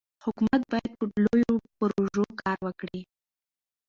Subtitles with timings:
[0.25, 3.01] حکومت باید په لویو پروژو کار وکړي.